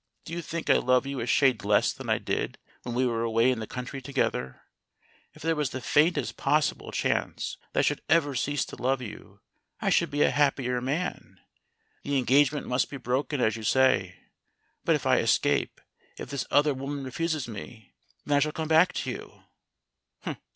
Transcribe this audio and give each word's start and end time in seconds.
Do 0.25 0.33
you 0.33 0.41
think 0.41 0.67
I 0.67 0.77
love 0.77 1.05
you 1.05 1.19
a 1.19 1.27
shade 1.27 1.63
less 1.63 1.93
than 1.93 2.09
I 2.09 2.17
did 2.17 2.57
when 2.81 2.95
we 2.95 3.05
were 3.05 3.21
away 3.21 3.51
in 3.51 3.59
the 3.59 3.67
country 3.67 4.01
together? 4.01 4.63
If 5.35 5.43
there 5.43 5.55
was 5.55 5.69
the 5.69 5.79
faintest 5.79 6.37
possible 6.37 6.91
chance 6.91 7.57
that 7.73 7.81
I 7.81 7.83
should 7.83 8.01
ever 8.09 8.33
cease 8.33 8.65
to 8.65 8.81
love 8.81 9.03
you 9.03 9.41
I 9.79 9.91
should 9.91 10.09
be 10.09 10.23
a 10.23 10.31
happier 10.31 10.81
man. 10.81 11.39
The 12.01 12.17
engagement 12.17 12.65
must 12.65 12.89
be 12.89 12.97
broken, 12.97 13.41
as 13.41 13.55
you 13.55 13.61
say. 13.61 14.15
But 14.83 14.95
if 14.95 15.05
I 15.05 15.19
escape 15.19 15.79
if 16.17 16.31
this 16.31 16.47
other 16.49 16.73
woman 16.73 17.03
refuses 17.03 17.47
me, 17.47 17.93
then 18.25 18.37
I 18.37 18.39
shall 18.39 18.53
come 18.53 18.67
back 18.69 18.93
to 18.93 19.11
you." 19.11 19.43